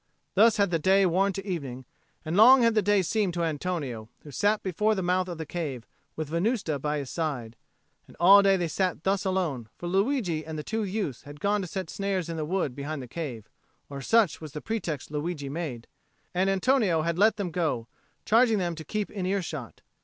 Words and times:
Thus 0.33 0.57
had 0.57 0.71
the 0.71 0.79
day 0.79 1.05
worn 1.05 1.31
to 1.33 1.45
evening, 1.45 1.85
and 2.25 2.35
long 2.35 2.63
had 2.63 2.73
the 2.73 2.81
day 2.81 3.03
seemed 3.03 3.35
to 3.35 3.43
Antonio, 3.43 4.09
who 4.21 4.31
sat 4.31 4.63
before 4.63 4.95
the 4.95 5.03
mouth 5.03 5.27
of 5.27 5.37
the 5.37 5.45
cave, 5.45 5.85
with 6.15 6.29
Venusta 6.29 6.79
by 6.79 6.97
his 6.97 7.11
side. 7.11 7.55
All 8.19 8.41
day 8.41 8.57
they 8.57 8.63
had 8.63 8.71
sat 8.71 9.03
thus 9.03 9.25
alone, 9.25 9.69
for 9.77 9.85
Luigi 9.85 10.43
and 10.43 10.57
the 10.57 10.63
two 10.63 10.83
youths 10.83 11.21
had 11.21 11.39
gone 11.39 11.61
to 11.61 11.67
set 11.67 11.87
snares 11.87 12.29
in 12.29 12.37
the 12.37 12.45
wood 12.45 12.73
behind 12.75 13.03
the 13.03 13.07
cave 13.07 13.47
or 13.91 14.01
such 14.01 14.41
was 14.41 14.53
the 14.53 14.59
pretext 14.61 15.11
Luigi 15.11 15.49
made; 15.49 15.85
and 16.33 16.49
Antonio 16.49 17.03
had 17.03 17.19
let 17.19 17.35
them 17.37 17.51
go, 17.51 17.87
charging 18.25 18.57
them 18.57 18.73
to 18.73 18.83
keep 18.83 19.11
in 19.11 19.27
earshot. 19.27 19.81